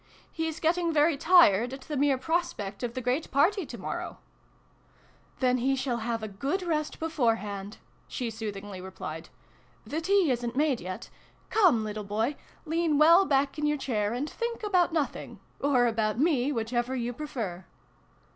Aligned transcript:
"He's 0.41 0.59
getting 0.59 0.91
very 0.91 1.15
tired, 1.15 1.73
at 1.73 1.81
the 1.81 1.95
mere 1.95 2.17
prospect 2.17 2.81
of 2.81 2.95
the 2.95 3.01
great 3.01 3.29
party 3.29 3.67
to 3.67 3.77
morrow!"" 3.77 4.17
Then 5.41 5.59
he 5.59 5.75
shall 5.75 5.97
have 5.97 6.23
a 6.23 6.27
good 6.27 6.63
rest 6.63 6.99
before 6.99 7.35
hand!" 7.35 7.77
she 8.07 8.31
soothingly 8.31 8.81
replied." 8.81 9.29
The 9.85 10.01
tea 10.01 10.31
isn't 10.31 10.55
made 10.55 10.81
yet. 10.81 11.11
Come, 11.51 11.83
little 11.83 12.03
boy, 12.03 12.35
lean 12.65 12.97
well 12.97 13.25
back 13.25 13.59
in 13.59 13.67
your 13.67 13.77
chair, 13.77 14.11
and 14.11 14.27
think 14.27 14.63
about 14.63 14.91
nothing 14.91 15.39
or 15.59 15.85
about 15.85 16.17
me, 16.17 16.51
whichever 16.51 16.95
you 16.95 17.13
prefer 17.13 17.65